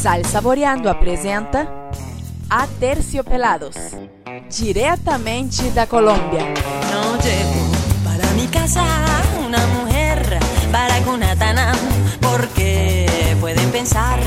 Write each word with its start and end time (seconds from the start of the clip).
Sal 0.00 0.24
Saboreando 0.24 0.90
apresenta 0.90 1.90
Aterciopelados, 2.48 3.74
diretamente 4.56 5.72
da 5.72 5.88
Colômbia. 5.88 6.46
No 6.92 7.20
llevo 7.20 7.66
para 8.04 8.30
mi 8.34 8.46
casa 8.46 8.84
una 9.44 9.58
mujer 9.66 10.38
para 10.70 11.00
Gunatanam 11.00 11.76
porque 12.20 13.36
pueden 13.40 13.68
pensar 13.72 14.20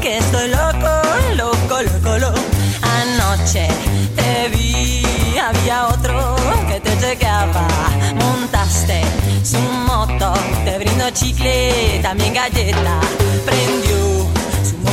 que 0.00 0.16
estoy 0.16 0.48
loco, 0.48 0.88
loco, 1.36 1.82
loco, 1.82 2.18
loco. 2.18 2.40
Anoche 2.80 3.68
te 4.16 4.48
vi, 4.48 5.02
había 5.38 5.88
otro 5.88 6.36
que 6.68 6.80
te 6.80 6.98
chequeaba. 6.98 7.68
Montaste 8.14 9.02
su 9.44 9.58
moto, 9.58 10.32
te 10.64 10.78
brindo 10.78 11.10
chicle, 11.10 12.00
también 12.02 12.32
galleta. 12.32 13.00
Prendió 13.44 14.37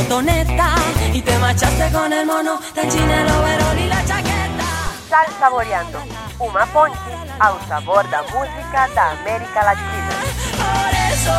motoneta 0.06 0.74
y 1.12 1.20
te 1.20 1.36
marchaste 1.38 1.90
con 1.90 2.12
el 2.12 2.26
mono, 2.26 2.60
tan 2.74 2.88
china 2.88 3.22
el 3.22 3.30
overol 3.30 3.78
y 3.78 3.88
la 3.88 4.04
chaqueta. 4.04 4.68
Sal 5.10 5.26
Saboreando, 5.40 5.98
uma 6.38 6.64
ponte 6.66 6.98
ao 7.40 7.58
sabor 7.68 8.06
da 8.08 8.22
música 8.22 8.88
da 8.94 9.10
América 9.18 9.62
Latina. 9.64 10.14
Por 10.62 10.90
eso 11.10 11.36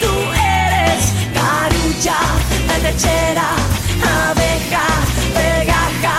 tú 0.00 0.12
eres 0.32 1.02
carucha, 1.36 2.18
lechera, 2.82 3.48
abeja, 4.30 4.86
pegaja, 5.36 6.16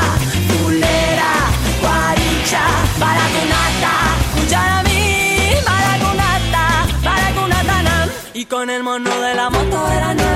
fulera, 0.50 1.34
guaricha, 1.82 2.64
baracunata, 3.00 3.94
cuchara 4.36 4.84
mí, 4.84 5.52
baracunata, 5.66 6.64
baracunata, 7.04 8.10
Y 8.34 8.46
con 8.46 8.70
el 8.70 8.84
mono 8.84 9.10
de 9.20 9.34
la 9.34 9.50
moto 9.50 9.88
de 9.88 10.16
nueve 10.16 10.27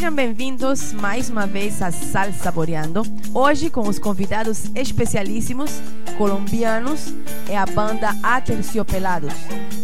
Sejam 0.00 0.14
bem-vindos 0.14 0.94
mais 0.94 1.28
uma 1.28 1.46
vez 1.46 1.82
a 1.82 1.92
Sal 1.92 2.32
Saboreando. 2.32 3.02
Hoje 3.34 3.68
com 3.68 3.86
os 3.86 3.98
convidados 3.98 4.70
especialíssimos 4.74 5.70
colombianos 6.16 7.14
é 7.50 7.58
a 7.58 7.66
banda 7.66 8.16
Aterciopelados. 8.22 9.34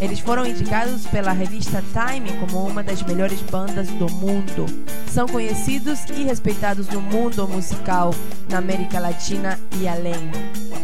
Eles 0.00 0.18
foram 0.18 0.46
indicados 0.46 1.06
pela 1.06 1.32
revista 1.32 1.84
Time 1.92 2.32
como 2.40 2.66
uma 2.66 2.82
das 2.82 3.02
melhores 3.02 3.42
bandas 3.42 3.88
do 3.88 4.10
mundo. 4.10 4.64
São 5.06 5.28
conhecidos 5.28 6.06
e 6.08 6.24
respeitados 6.24 6.88
no 6.88 7.02
mundo 7.02 7.46
musical, 7.46 8.14
na 8.48 8.56
América 8.56 8.98
Latina 8.98 9.60
e 9.78 9.86
além. 9.86 10.30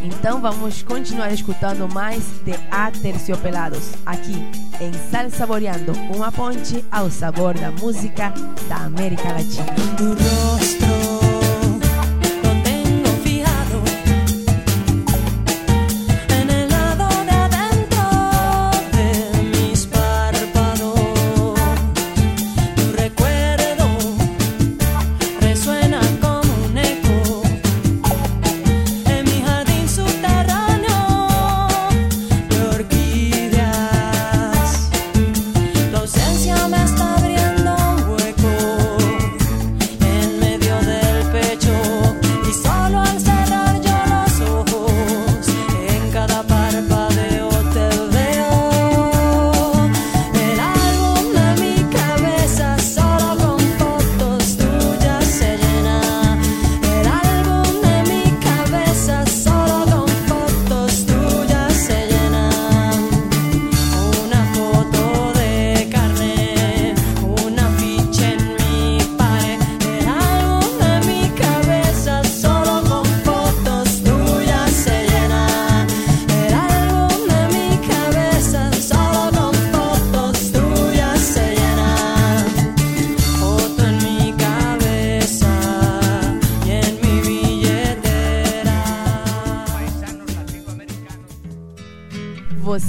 Então 0.03 0.41
vamos 0.41 0.83
continuar 0.83 1.31
escutando 1.33 1.91
mais 1.91 2.23
de 2.45 2.53
Aterciopelados 2.69 3.93
aqui 4.05 4.35
em 4.81 4.91
Sal 5.09 5.29
Saboreando, 5.29 5.93
uma 6.13 6.31
ponte 6.31 6.83
ao 6.91 7.09
sabor 7.09 7.53
da 7.53 7.71
música 7.71 8.33
da 8.67 8.77
América 8.77 9.22
Latina. 9.31 9.65
Tu 9.97 10.05
rostro 10.05 10.82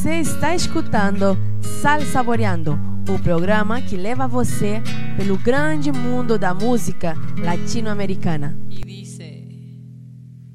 Você 0.04 0.20
está 0.20 0.54
escutando 0.54 1.34
Sal 1.80 2.02
Saboreando, 2.02 2.78
o 3.08 3.18
programa 3.20 3.80
que 3.80 3.96
leva 3.96 4.28
você 4.28 4.82
pelo 5.16 5.38
grande 5.38 5.90
mundo 5.90 6.38
da 6.38 6.52
música 6.52 7.16
latino-americana. 7.38 8.54
y 8.68 8.82
dice 8.82 9.42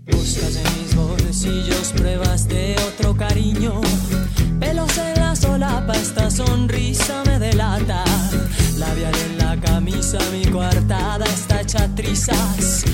Buscas 0.06 0.56
en 0.56 0.80
mis 0.80 0.94
bolsillos 0.94 1.92
pruebas 1.94 2.48
de 2.48 2.76
otro 2.90 3.18
cariño. 3.18 3.82
Pelos 4.60 4.96
en 5.00 5.20
la 5.20 5.36
solapa, 5.36 5.94
esta 5.94 6.30
sonrisa 6.30 7.24
me 7.26 7.40
delata. 7.40 8.04
Labial 8.78 9.16
en 9.16 9.38
la 9.40 9.58
camisa, 9.60 10.20
mi 10.32 10.46
coartada 10.46 11.26
está 11.26 11.62
hecha 11.62 11.88
trizas 11.96 12.86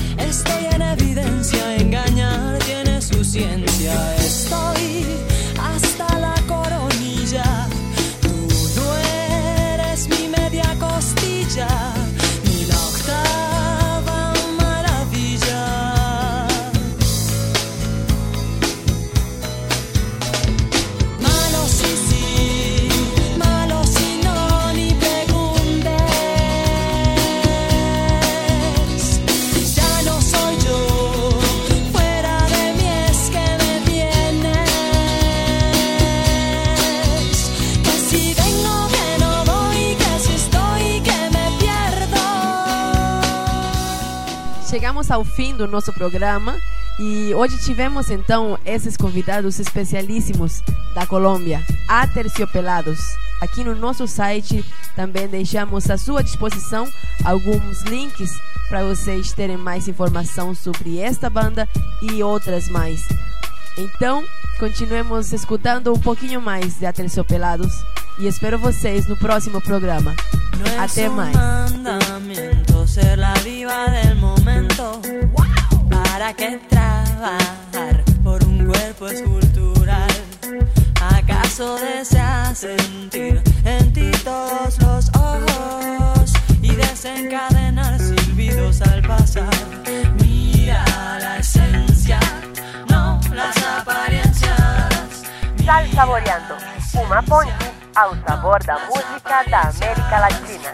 Chegamos 44.68 45.12
ao 45.12 45.24
fim 45.24 45.56
do 45.56 45.68
nosso 45.68 45.92
programa 45.92 46.60
e 46.98 47.32
hoje 47.34 47.56
tivemos 47.58 48.10
então 48.10 48.58
esses 48.64 48.96
convidados 48.96 49.60
especialíssimos 49.60 50.60
da 50.92 51.06
Colômbia, 51.06 51.64
Aterciopelados. 51.86 52.98
Aqui 53.40 53.62
no 53.62 53.76
nosso 53.76 54.08
site 54.08 54.64
também 54.96 55.28
deixamos 55.28 55.88
à 55.88 55.96
sua 55.96 56.20
disposição 56.20 56.84
alguns 57.24 57.82
links 57.82 58.30
para 58.68 58.82
vocês 58.82 59.32
terem 59.32 59.56
mais 59.56 59.86
informação 59.86 60.52
sobre 60.52 60.98
esta 60.98 61.30
banda 61.30 61.68
e 62.02 62.20
outras 62.24 62.68
mais. 62.68 63.00
Então, 63.78 64.24
continuemos 64.58 65.32
escutando 65.32 65.94
um 65.94 65.98
pouquinho 66.00 66.40
mais 66.40 66.76
de 66.76 66.86
Aterciopelados 66.86 67.72
e 68.18 68.26
espero 68.26 68.58
vocês 68.58 69.06
no 69.06 69.16
próximo 69.16 69.60
programa. 69.60 70.12
No 70.58 70.84
es 70.84 70.96
un 70.96 71.16
mandamiento 71.16 72.86
ser 72.86 73.18
la 73.18 73.34
diva 73.44 73.86
del 73.90 74.16
momento. 74.16 75.00
¿Para 75.90 76.32
qué 76.34 76.58
trabajar 76.68 78.04
por 78.24 78.42
un 78.44 78.66
cuerpo 78.66 79.08
escultural? 79.08 80.10
¿Acaso 81.00 81.76
deseas 81.76 82.58
sentir 82.58 83.42
en 83.64 83.92
ti 83.92 84.10
todos 84.24 84.80
los 84.80 85.10
ojos 85.14 86.32
y 86.62 86.74
desencadenar 86.74 87.98
silbidos 88.00 88.80
al 88.82 89.02
pasar? 89.02 89.50
Mira 90.20 90.84
la 91.20 91.38
esencia, 91.38 92.18
no 92.88 93.20
las 93.34 93.56
apariencias. 93.78 95.22
Sal 95.64 95.90
Saboreando, 95.92 96.54
uma 96.94 97.22
ponte 97.22 97.75
ao 97.96 98.14
sabor 98.26 98.62
da 98.62 98.78
música 98.86 99.42
da 99.50 99.62
América 99.70 100.18
Latina. 100.18 100.66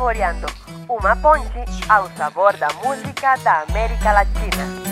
saboreando 0.00 0.46
uma 0.88 1.14
ponte 1.16 1.62
ao 1.86 2.08
sabor 2.16 2.56
da 2.56 2.68
música 2.82 3.36
da 3.44 3.64
América 3.68 4.12
Latina. 4.12 4.89